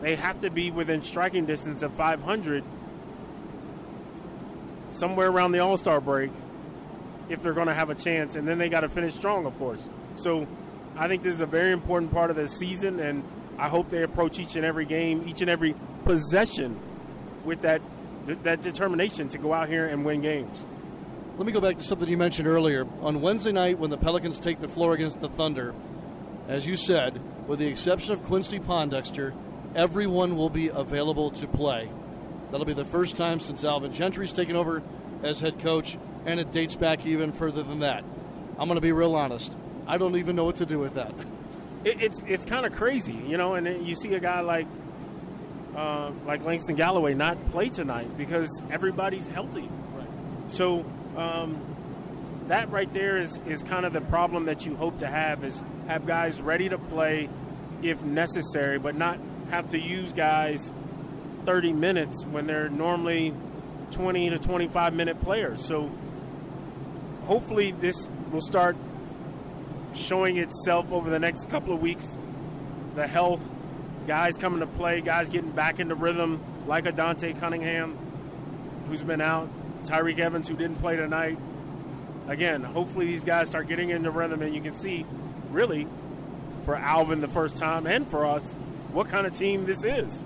[0.00, 2.64] they have to be within striking distance of 500
[4.90, 6.30] somewhere around the All Star break
[7.28, 9.56] if they're going to have a chance, and then they got to finish strong, of
[9.58, 9.84] course.
[10.16, 10.46] So
[10.96, 13.22] I think this is a very important part of the season, and
[13.58, 16.78] I hope they approach each and every game, each and every possession
[17.44, 17.82] with that
[18.26, 20.64] that determination to go out here and win games.
[21.38, 22.86] Let me go back to something you mentioned earlier.
[23.00, 25.74] On Wednesday night, when the Pelicans take the floor against the Thunder,
[26.46, 29.32] as you said, with the exception of Quincy Pondexter,
[29.74, 31.88] everyone will be available to play.
[32.50, 34.82] That'll be the first time since Alvin Gentry's taken over
[35.22, 38.04] as head coach, and it dates back even further than that.
[38.58, 39.56] I'm going to be real honest.
[39.86, 41.12] I don't even know what to do with that.
[41.82, 43.54] It, it's it's kind of crazy, you know.
[43.54, 44.66] And you see a guy like
[45.74, 49.66] uh, like Langston Galloway not play tonight because everybody's healthy.
[49.94, 50.08] Right.
[50.48, 50.84] So
[51.16, 51.58] um,
[52.48, 55.62] that right there is, is kind of the problem that you hope to have is
[55.86, 57.28] have guys ready to play
[57.82, 59.18] if necessary, but not
[59.50, 60.72] have to use guys
[61.44, 63.34] 30 minutes when they're normally
[63.90, 65.64] 20 to 25 minute players.
[65.64, 65.90] So
[67.24, 68.76] hopefully this will start
[69.94, 72.16] showing itself over the next couple of weeks.
[72.94, 73.42] The health,
[74.06, 77.96] guys coming to play, guys getting back into rhythm, like a Dante Cunningham
[78.86, 79.48] who's been out,
[79.84, 81.38] Tyreke Evans, who didn't play tonight.
[82.26, 85.06] Again, hopefully these guys start getting into rhythm, and you can see,
[85.50, 85.86] really,
[86.64, 88.54] for Alvin the first time and for us,
[88.92, 90.24] what kind of team this is.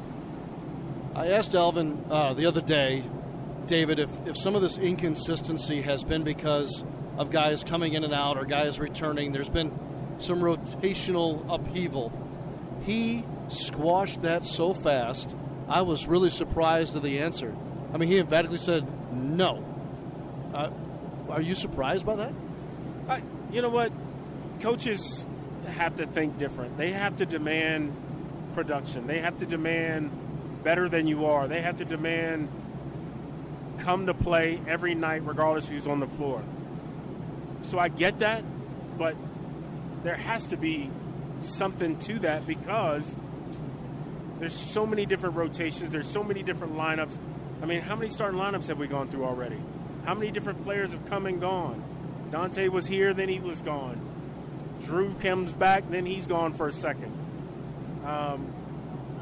[1.15, 3.05] I asked Alvin uh, the other day,
[3.67, 6.85] David, if, if some of this inconsistency has been because
[7.17, 9.33] of guys coming in and out or guys returning.
[9.33, 9.73] There's been
[10.19, 12.13] some rotational upheaval.
[12.85, 15.35] He squashed that so fast,
[15.69, 17.55] I was really surprised at the answer.
[17.93, 19.65] I mean, he emphatically said, no.
[20.53, 20.71] Uh,
[21.29, 22.33] are you surprised by that?
[23.53, 23.93] You know what?
[24.61, 25.25] Coaches
[25.67, 26.77] have to think different.
[26.77, 27.95] They have to demand
[28.55, 29.07] production.
[29.07, 30.11] They have to demand
[30.63, 31.47] better than you are.
[31.47, 32.49] They have to demand
[33.79, 36.43] come to play every night, regardless who's on the floor.
[37.63, 38.45] So I get that,
[38.99, 39.17] but
[40.03, 40.91] there has to be
[41.43, 43.05] something to that because
[44.39, 47.17] there's so many different rotations, there's so many different lineups.
[47.63, 49.59] I mean, how many starting lineups have we gone through already?
[50.05, 51.83] How many different players have come and gone?
[52.31, 54.01] Dante was here, then he was gone.
[54.83, 57.24] Jrue comes back, then he's gone for a second.
[58.05, 58.53] Um,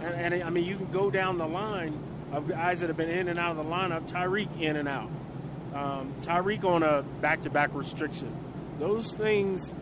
[0.02, 1.96] And, and I mean, you can go down the line
[2.32, 4.10] of guys that have been in and out of the lineup.
[4.10, 5.08] Tyreke in and out.
[5.74, 8.34] Um, Tyreke on a back-to-back restriction.
[8.80, 9.72] Those things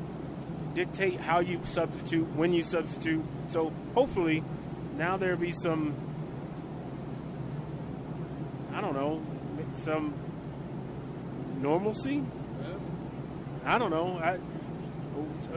[0.74, 3.24] dictate how you substitute, when you substitute.
[3.48, 4.44] So hopefully,
[4.96, 5.94] now there'll be some.
[8.74, 9.22] I don't know,
[9.76, 10.12] some
[11.60, 12.22] normalcy.
[13.64, 14.18] I don't know.
[14.18, 14.38] I,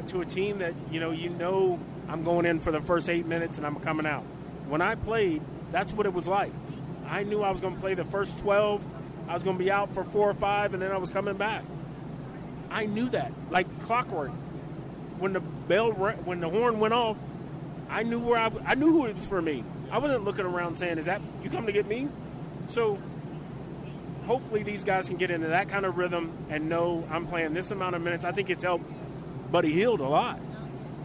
[0.08, 1.80] to a team that you know, you know,
[2.14, 4.22] I'm going in for the first eight minutes and I'm coming out.
[4.68, 6.54] When I played, that's what it was like.
[7.08, 8.84] I knew I was going to play the first 12.
[9.28, 11.36] I was going to be out for four or five, and then I was coming
[11.38, 11.64] back.
[12.70, 14.30] I knew that, like clockwork.
[15.18, 17.18] When the bell, when the horn went off,
[17.90, 19.64] I knew where I, I knew who it was for me.
[19.90, 22.10] I wasn't looking around saying, "Is that you coming to get me?"
[22.68, 23.00] So,
[24.28, 27.72] hopefully, these guys can get into that kind of rhythm and know I'm playing this
[27.72, 28.24] amount of minutes.
[28.24, 28.86] I think it's helped
[29.52, 30.40] Buddy Hield a lot,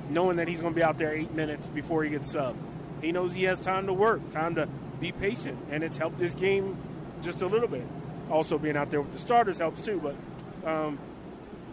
[0.09, 2.57] knowing that he's going to be out there eight minutes before he gets subbed.
[3.01, 4.69] He knows he has time to work, time to
[5.01, 6.77] be patient, and it's helped this game
[7.23, 7.87] just a little bit.
[8.31, 10.01] Also, being out there with the starters helps too.
[10.01, 10.99] But um,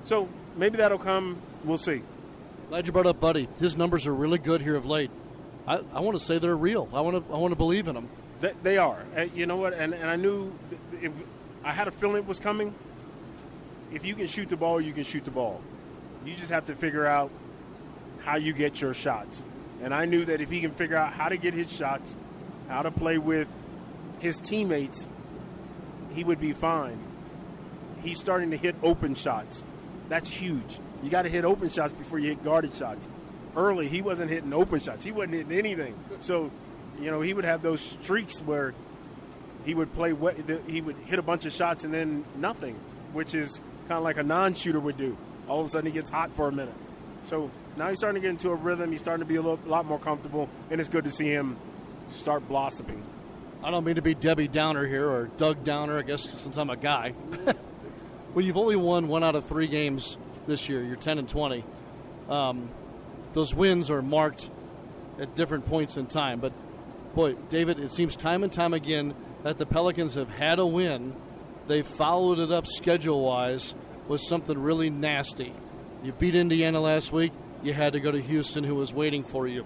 [0.03, 1.41] so maybe that'll come.
[1.63, 2.03] We'll see.
[2.69, 3.47] Glad you brought up Buddy.
[3.59, 5.11] His numbers are really good here of late.
[5.67, 6.87] I, I want to say they're real.
[6.93, 8.09] I want to I want to believe in them.
[8.39, 9.05] They, they are.
[9.15, 9.73] Uh, you know what?
[9.73, 10.53] And, and I knew
[11.01, 11.11] if,
[11.63, 12.73] I had a feeling it was coming.
[13.91, 15.61] If you can shoot the ball, you can shoot the ball.
[16.25, 17.31] You just have to figure out
[18.25, 19.43] how you get your shots.
[19.81, 22.15] And I knew that if he can figure out how to get his shots,
[22.67, 23.47] how to play with
[24.19, 25.07] his teammates,
[26.13, 26.97] he would be fine.
[28.03, 29.63] He's starting to hit open shots.
[30.09, 30.79] That's huge.
[31.03, 33.07] You got to hit open shots before you hit guarded shots.
[33.55, 35.03] Early, he wasn't hitting open shots.
[35.03, 35.95] He wasn't hitting anything.
[36.19, 36.51] So,
[36.99, 38.73] you know, he would have those streaks where
[39.65, 40.13] he would play.
[40.67, 42.75] He would hit a bunch of shots and then nothing,
[43.13, 45.15] which is kind of like a non-shooter would do.
[45.47, 46.73] All of a sudden, he gets hot for a minute.
[47.25, 48.91] So now he's starting to get into a rhythm.
[48.91, 51.57] He's starting to be a, little, lot more comfortable, and it's good to see him
[52.09, 53.03] start blossoming.
[53.63, 56.69] I don't mean to be Debbie Downer here or Doug Downer, I guess, since I'm
[56.69, 57.13] a guy.
[58.33, 60.83] well, you've only won one out of three games this year.
[60.83, 61.63] You're 10 and 20.
[62.29, 62.69] Um,
[63.33, 64.49] those wins are marked
[65.19, 66.39] at different points in time.
[66.39, 66.53] But,
[67.15, 71.15] boy, David, it seems time and time again that the Pelicans have had a win.
[71.67, 73.73] They followed it up schedule wise
[74.07, 75.53] with something really nasty.
[76.03, 77.31] You beat Indiana last week
[77.65, 79.65] you had to go to Houston, who was waiting for you.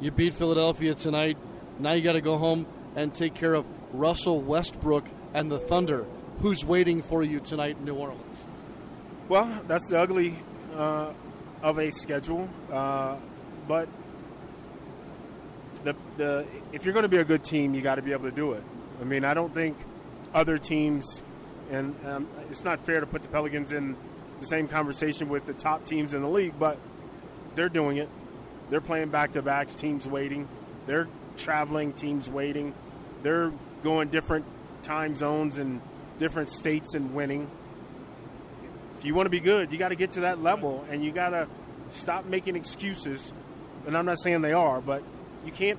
[0.00, 1.36] You beat Philadelphia tonight.
[1.80, 6.06] Now you got to go home and take care of Russell Westbrook and the Thunder,
[6.40, 8.44] who's waiting for you tonight in New Orleans.
[9.28, 10.36] Well, that's the ugly
[10.76, 11.12] uh,
[11.62, 13.16] of a schedule, uh,
[13.66, 13.88] but
[15.82, 18.30] the the if you're going to be a good team, you got to be able
[18.30, 18.62] to do it.
[19.00, 19.76] I mean, I don't think
[20.32, 21.24] other teams,
[21.70, 23.96] and um, it's not fair to put the Pelicans in
[24.38, 26.78] the same conversation with the top teams in the league, but
[27.54, 28.08] they're doing it.
[28.70, 30.48] They're playing back to backs, teams waiting.
[30.86, 32.74] They're traveling, teams waiting.
[33.22, 34.46] They're going different
[34.82, 35.80] time zones and
[36.18, 37.50] different states and winning.
[38.98, 41.12] If you want to be good, you got to get to that level and you
[41.12, 41.48] got to
[41.90, 43.32] stop making excuses.
[43.86, 45.02] And I'm not saying they are, but
[45.44, 45.78] you can't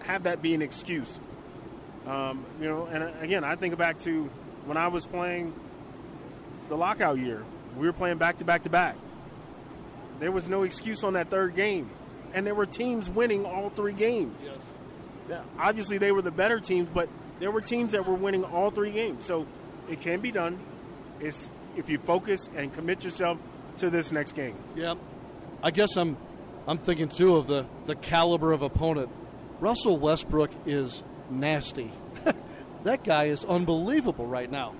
[0.00, 1.18] have that be an excuse.
[2.06, 4.24] Um, you know, and uh, again, I think back to
[4.64, 5.52] when I was playing
[6.68, 7.44] the lockout year.
[7.76, 8.96] We were playing back to back to back.
[10.18, 11.90] There was no excuse on that third game.
[12.34, 14.50] And there were teams winning all three games.
[15.28, 15.42] Yes.
[15.58, 17.08] Obviously, they were the better teams, but
[17.40, 19.24] there were teams that were winning all three games.
[19.24, 19.46] So
[19.88, 20.58] it can be done.
[21.20, 23.38] It's if you focus and commit yourself
[23.78, 24.56] to this next game.
[24.74, 24.94] Yeah,
[25.62, 26.16] I guess I'm
[26.66, 29.10] I'm thinking too of the the caliber of opponent.
[29.60, 31.90] Russell Westbrook is nasty.
[32.84, 34.74] that guy is unbelievable right now.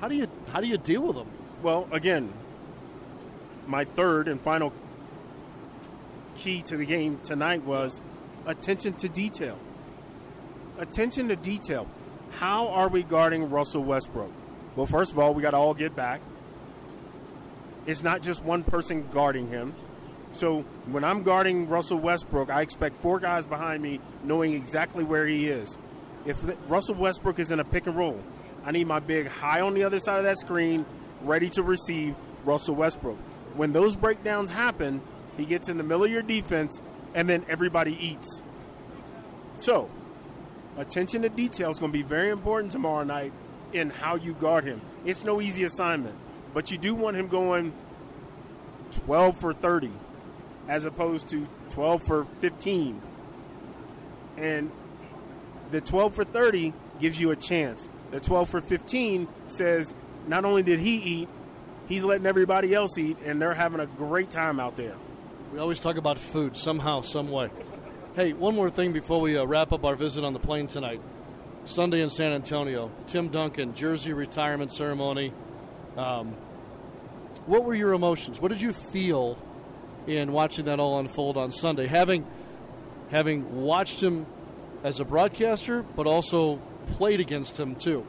[0.00, 1.28] How do you how do you deal with him?
[1.62, 2.32] Well, again,
[3.66, 4.72] my third and final
[6.34, 8.02] key to the game tonight was
[8.46, 9.58] attention to detail.
[10.78, 11.86] Attention to detail.
[12.38, 14.32] How are we guarding Russell Westbrook?
[14.76, 16.20] Well, first of all, we got to all get back.
[17.86, 19.74] It's not just one person guarding him.
[20.32, 25.26] So when I'm guarding Russell Westbrook, I expect four guys behind me knowing exactly where
[25.26, 25.78] he is.
[26.26, 28.20] If Russell Westbrook is in a pick and roll,
[28.64, 30.86] I need my big high on the other side of that screen,
[31.22, 33.18] ready to receive Russell Westbrook
[33.54, 35.00] when those breakdowns happen,
[35.36, 36.80] he gets in the middle of your defense,
[37.14, 38.42] and then everybody eats.
[39.58, 39.88] So,
[40.76, 43.32] attention to detail is going to be very important tomorrow night
[43.72, 44.80] in how you guard him.
[45.04, 46.14] It's no easy assignment,
[46.52, 47.72] but you do want him going
[48.92, 49.90] 12 for 30
[50.68, 53.00] as opposed to 12 for 15.
[54.36, 54.70] And
[55.70, 57.88] the 12 for 30 gives you a chance.
[58.10, 59.94] The 12 for 15 says
[60.26, 61.28] not only did he eat,
[61.88, 64.94] he's letting everybody else eat, and they're having a great time out there.
[65.52, 67.50] We always talk about food somehow, some way.
[68.16, 71.00] Hey, one more thing before we uh, wrap up our visit on the plane tonight.
[71.64, 75.32] Sunday in San Antonio, Tim Duncan, jersey retirement ceremony.
[75.96, 76.34] Um,
[77.46, 78.40] what were your emotions?
[78.40, 79.38] What did you feel
[80.06, 81.86] in watching that all unfold on Sunday?
[81.86, 82.26] Having
[83.10, 84.26] having watched him
[84.82, 86.56] as a broadcaster, but also
[86.96, 88.06] played against him too.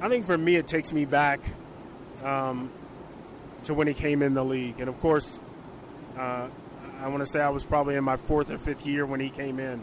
[0.00, 1.40] I think for me, it takes me back
[2.22, 2.70] um,
[3.64, 5.38] to when he came in the league, and of course,
[6.18, 6.48] uh,
[7.00, 9.30] I want to say I was probably in my fourth or fifth year when he
[9.30, 9.82] came in.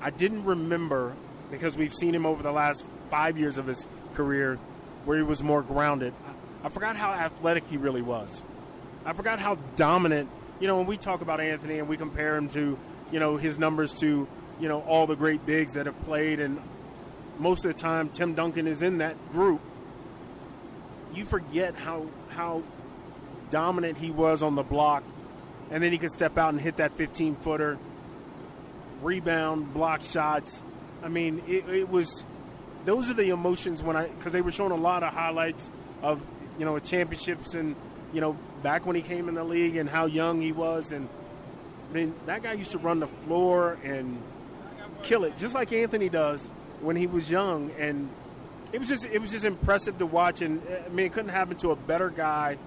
[0.00, 1.14] I didn't remember
[1.50, 4.58] because we've seen him over the last five years of his career
[5.04, 6.14] where he was more grounded.
[6.62, 8.42] I forgot how athletic he really was.
[9.04, 10.28] I forgot how dominant.
[10.60, 12.78] You know, when we talk about Anthony and we compare him to,
[13.10, 14.28] you know, his numbers to,
[14.60, 16.60] you know, all the great bigs that have played, and
[17.38, 19.60] most of the time Tim Duncan is in that group.
[21.14, 22.62] You forget how how
[23.50, 25.02] dominant he was on the block,
[25.70, 27.78] and then he could step out and hit that 15 footer,
[29.02, 30.62] rebound, block shots.
[31.02, 32.24] I mean, it, it was.
[32.84, 35.70] Those are the emotions when I because they were showing a lot of highlights
[36.02, 36.20] of
[36.58, 37.76] you know championships and
[38.12, 41.08] you know back when he came in the league and how young he was and
[41.90, 44.22] I mean that guy used to run the floor and
[45.02, 46.50] kill it just like Anthony does
[46.80, 48.10] when he was young and
[48.72, 51.56] it was just it was just impressive to watch and I mean it couldn't happen
[51.58, 52.58] to a better guy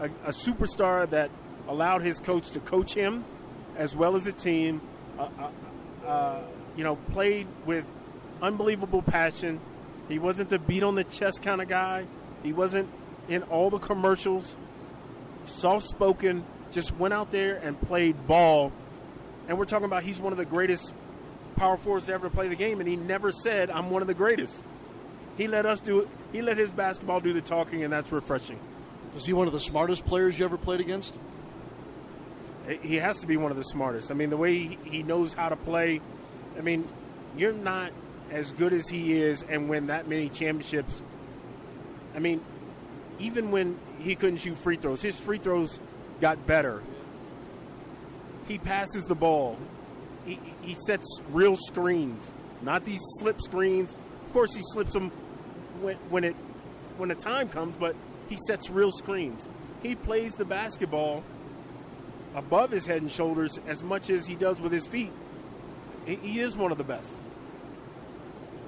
[0.00, 1.30] a, a superstar that
[1.68, 3.24] allowed his coach to coach him
[3.76, 4.80] as well as the team
[5.18, 6.42] uh, uh, uh,
[6.76, 7.84] you know played with
[8.42, 9.60] unbelievable passion
[10.08, 12.04] he wasn't the beat on the chest kind of guy
[12.42, 12.88] he wasn't
[13.28, 14.56] in all the commercials,
[15.46, 18.72] soft spoken, just went out there and played ball.
[19.48, 20.92] And we're talking about he's one of the greatest
[21.56, 24.08] power forwards ever to ever play the game, and he never said, I'm one of
[24.08, 24.62] the greatest.
[25.36, 26.08] He let us do it.
[26.32, 28.58] He let his basketball do the talking, and that's refreshing.
[29.14, 31.18] Was he one of the smartest players you ever played against?
[32.82, 34.10] He has to be one of the smartest.
[34.10, 36.00] I mean, the way he knows how to play.
[36.56, 36.88] I mean,
[37.36, 37.92] you're not
[38.30, 41.02] as good as he is and win that many championships.
[42.14, 42.40] I mean,
[43.18, 45.78] even when he couldn't shoot free throws, his free throws
[46.20, 46.82] got better.
[48.48, 49.58] He passes the ball.
[50.24, 52.32] He, he sets real screens,
[52.62, 53.94] not these slip screens.
[54.26, 55.12] Of course, he slips them
[55.84, 56.34] when, when it
[56.96, 57.94] when the time comes, but
[58.28, 59.48] he sets real screens.
[59.82, 61.22] He plays the basketball
[62.34, 65.12] above his head and shoulders as much as he does with his feet.
[66.06, 67.10] He, he is one of the best.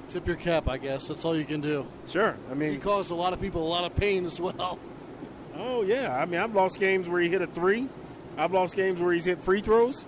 [0.08, 1.08] Tip your cap, I guess.
[1.08, 1.86] That's all you can do.
[2.06, 2.36] Sure.
[2.50, 4.78] I mean, he caused a lot of people a lot of pain as well.
[5.56, 6.16] Oh yeah.
[6.16, 7.88] I mean, I've lost games where he hit a three.
[8.36, 10.04] I've lost games where he's hit free throws.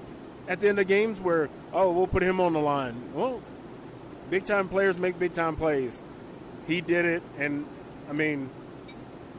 [0.46, 3.12] At the end of games where oh we'll put him on the line.
[3.12, 3.42] Well,
[4.30, 6.02] big time players make big time plays.
[6.68, 7.66] He did it, and
[8.08, 8.50] I mean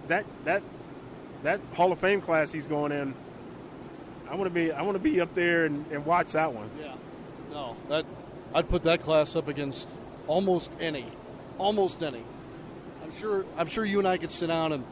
[0.08, 0.64] that that
[1.44, 3.14] that Hall of Fame class he's going in.
[4.30, 6.70] I want to be I want to be up there and, and watch that one.
[6.78, 6.96] Yeah.
[7.52, 8.06] No, that
[8.54, 9.88] I'd put that class up against
[10.28, 11.06] almost any,
[11.58, 12.24] almost any.
[13.04, 13.46] I'm sure.
[13.58, 14.84] I'm sure you and I could sit down and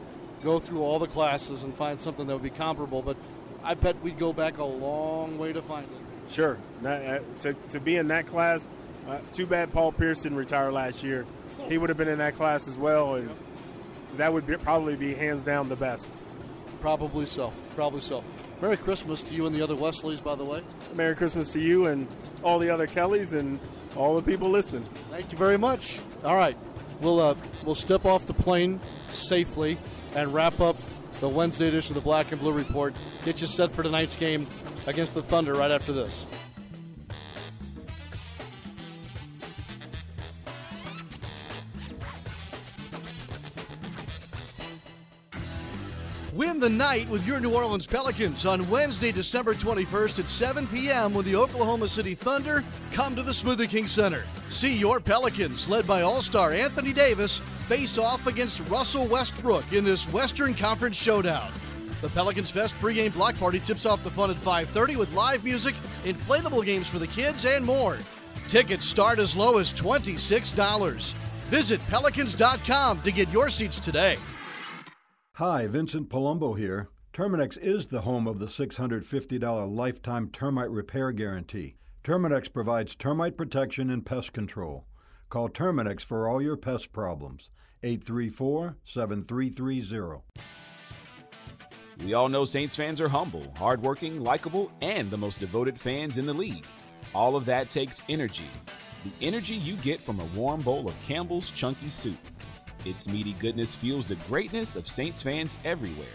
[0.42, 3.02] go through all the classes and find something that would be comparable.
[3.02, 3.16] But
[3.64, 6.32] I bet we'd go back a long way to find it.
[6.32, 6.58] Sure.
[6.84, 8.66] Uh, to, to be in that class,
[9.08, 11.26] uh, too bad Paul Pierceton retired last year.
[11.68, 13.30] He would have been in that class as well, and
[14.16, 16.18] that would be, probably be hands down the best.
[16.80, 17.52] Probably so.
[17.74, 18.24] Probably so.
[18.60, 20.62] Merry Christmas to you and the other Wesleys, by the way.
[20.94, 22.08] Merry Christmas to you and
[22.42, 23.60] all the other Kellys and
[23.96, 24.84] all the people listening.
[25.10, 26.00] Thank you very much.
[26.24, 26.56] All right,
[27.00, 29.78] we'll uh, we'll step off the plane safely
[30.16, 30.76] and wrap up
[31.20, 32.94] the Wednesday edition of the Black and Blue Report.
[33.24, 34.46] Get you set for tonight's game
[34.86, 36.26] against the Thunder right after this.
[46.38, 51.12] Win the night with your New Orleans Pelicans on Wednesday, December 21st at 7 p.m.
[51.12, 52.62] when the Oklahoma City Thunder
[52.92, 54.22] come to the Smoothie King Center.
[54.48, 59.82] See your Pelicans, led by All Star Anthony Davis, face off against Russell Westbrook in
[59.82, 61.50] this Western Conference showdown.
[62.02, 65.74] The Pelicans Fest pregame block party tips off the fun at 5:30 with live music,
[66.04, 67.98] inflatable games for the kids, and more.
[68.46, 71.16] Tickets start as low as $26.
[71.50, 74.18] Visit pelicans.com to get your seats today.
[75.38, 76.88] Hi, Vincent Palumbo here.
[77.12, 81.76] Terminix is the home of the $650 lifetime termite repair guarantee.
[82.02, 84.84] Terminix provides termite protection and pest control.
[85.28, 87.50] Call Terminix for all your pest problems.
[87.84, 90.22] 834 7330.
[92.04, 96.26] We all know Saints fans are humble, hardworking, likable, and the most devoted fans in
[96.26, 96.66] the league.
[97.14, 98.50] All of that takes energy.
[99.04, 102.18] The energy you get from a warm bowl of Campbell's Chunky Soup.
[102.84, 106.06] Its meaty goodness fuels the greatness of Saints fans everywhere.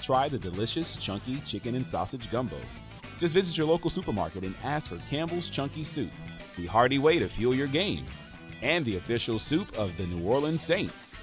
[0.00, 2.58] Try the delicious, chunky chicken and sausage gumbo.
[3.18, 6.10] Just visit your local supermarket and ask for Campbell's Chunky Soup,
[6.56, 8.06] the hearty way to fuel your game,
[8.62, 11.16] and the official soup of the New Orleans Saints.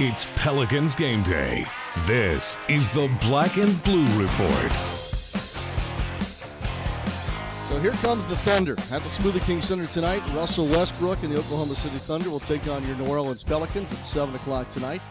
[0.00, 1.66] It's Pelicans game day.
[2.04, 5.03] This is the Black and Blue Report.
[7.74, 10.22] So here comes the Thunder at the Smoothie King Center tonight.
[10.32, 13.98] Russell Westbrook and the Oklahoma City Thunder will take on your New Orleans Pelicans at
[13.98, 15.02] 7 o'clock tonight.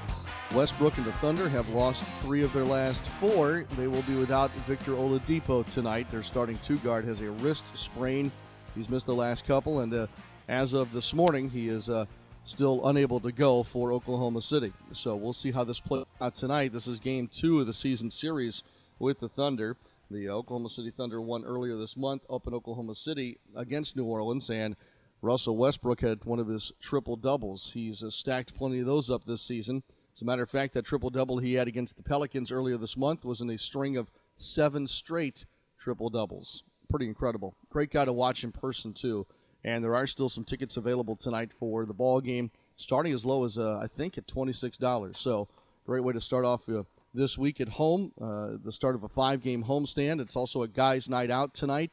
[0.53, 3.66] Westbrook and the Thunder have lost three of their last four.
[3.76, 6.09] They will be without Victor Oladipo tonight.
[6.09, 8.32] Their starting two guard has a wrist sprain.
[8.76, 10.07] He's missed the last couple, and uh,
[10.47, 12.05] as of this morning, he is uh,
[12.45, 14.72] still unable to go for Oklahoma City.
[14.93, 16.72] So we'll see how this plays out tonight.
[16.72, 18.64] This is game two of the season series
[18.99, 19.76] with the Thunder.
[20.14, 24.47] The Oklahoma City Thunder won earlier this month up in Oklahoma City against New Orleans,
[24.47, 24.76] and
[25.24, 27.72] Russell Westbrook had one of his triple doubles.
[27.74, 29.82] He's uh, stacked plenty of those up this season.
[30.16, 32.95] As a matter of fact, that triple double he had against the Pelicans earlier this
[32.95, 35.47] month was in a string of seven straight
[35.80, 36.64] triple doubles.
[36.91, 37.55] Pretty incredible.
[37.72, 39.26] Great guy to watch in person, too
[39.64, 43.45] and there are still some tickets available tonight for the ball game, starting as low
[43.45, 45.20] as uh, I think at twenty six dollars.
[45.20, 45.47] So
[45.86, 46.84] great way to start off uh,
[47.14, 48.11] this week at home.
[48.20, 50.20] Uh, the start of a five game homestand.
[50.22, 51.91] It's also a guys' night out tonight,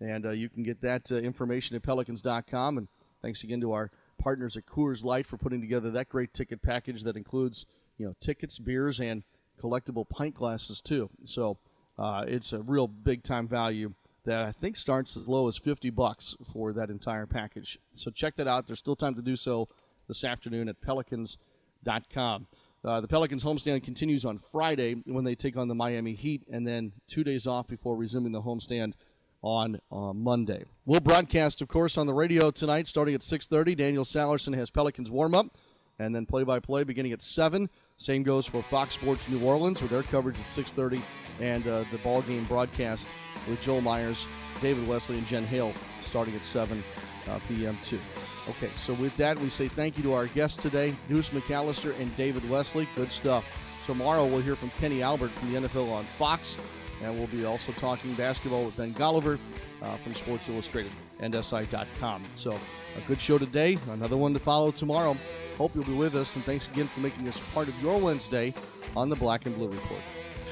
[0.00, 2.78] and uh, you can get that uh, information at Pelicans.com.
[2.78, 2.88] And
[3.20, 7.02] thanks again to our partners at Coors Light for putting together that great ticket package
[7.02, 7.66] that includes
[7.98, 9.22] you know tickets, beers, and
[9.60, 11.10] collectible pint glasses too.
[11.24, 11.58] So
[11.98, 13.94] uh, it's a real big time value
[14.24, 17.78] that I think starts as low as 50 bucks for that entire package.
[17.94, 18.66] So check that out.
[18.66, 19.68] There's still time to do so
[20.06, 22.46] this afternoon at pelicans.com.
[22.84, 26.66] Uh, the Pelicans homestand continues on Friday when they take on the Miami Heat, and
[26.66, 28.94] then two days off before resuming the homestand
[29.42, 30.64] on uh, Monday.
[30.84, 33.76] We'll broadcast, of course, on the radio tonight, starting at 6:30.
[33.76, 35.56] Daniel Sallerson has Pelicans warm up,
[35.98, 37.70] and then play-by-play beginning at 7.
[37.98, 41.00] Same goes for Fox Sports New Orleans with their coverage at 6:30,
[41.40, 43.06] and uh, the ball game broadcast
[43.48, 44.26] with Joel Myers,
[44.60, 45.72] David Wesley, and Jen Hale
[46.04, 46.82] starting at 7
[47.28, 47.78] uh, p.m.
[47.82, 48.00] too.
[48.48, 52.14] Okay, so with that, we say thank you to our guests today, Deuce McAllister and
[52.16, 52.88] David Wesley.
[52.96, 53.44] Good stuff.
[53.86, 56.58] Tomorrow we'll hear from Kenny Albert from the NFL on Fox,
[57.02, 59.38] and we'll be also talking basketball with Ben Golliver
[59.80, 62.24] uh, from Sports Illustrated and SI.com.
[62.34, 65.16] So a good show today, another one to follow tomorrow.
[65.56, 68.52] Hope you'll be with us, and thanks again for making us part of your Wednesday
[68.96, 70.00] on the Black and Blue Report.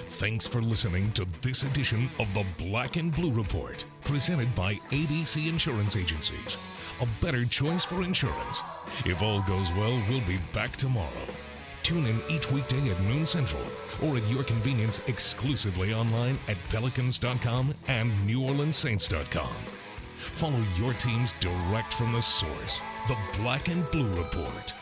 [0.07, 5.49] Thanks for listening to this edition of the Black and Blue Report, presented by ABC
[5.49, 6.59] Insurance Agencies.
[7.01, 8.63] A better choice for insurance.
[9.07, 11.27] If all goes well, we'll be back tomorrow.
[11.83, 13.63] Tune in each weekday at noon central
[14.05, 19.55] or at your convenience exclusively online at pelicans.com and neworleanssaints.com.
[20.19, 24.75] Follow your teams direct from the source, the Black and Blue Report.